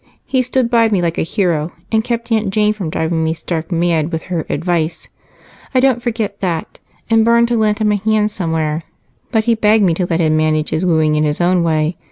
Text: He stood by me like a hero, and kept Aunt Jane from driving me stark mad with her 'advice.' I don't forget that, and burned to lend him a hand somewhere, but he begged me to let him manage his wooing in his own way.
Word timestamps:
He 0.25 0.41
stood 0.41 0.67
by 0.71 0.89
me 0.89 0.99
like 0.99 1.19
a 1.19 1.21
hero, 1.21 1.73
and 1.91 2.03
kept 2.03 2.31
Aunt 2.31 2.49
Jane 2.49 2.73
from 2.73 2.89
driving 2.89 3.23
me 3.23 3.35
stark 3.35 3.71
mad 3.71 4.11
with 4.11 4.23
her 4.33 4.47
'advice.' 4.49 5.09
I 5.75 5.79
don't 5.79 6.01
forget 6.01 6.39
that, 6.39 6.79
and 7.07 7.23
burned 7.23 7.49
to 7.49 7.55
lend 7.55 7.77
him 7.77 7.91
a 7.91 7.97
hand 7.97 8.31
somewhere, 8.31 8.81
but 9.31 9.43
he 9.43 9.53
begged 9.53 9.83
me 9.83 9.93
to 9.93 10.07
let 10.09 10.19
him 10.19 10.35
manage 10.35 10.71
his 10.71 10.83
wooing 10.83 11.13
in 11.13 11.23
his 11.23 11.39
own 11.39 11.61
way. 11.61 11.97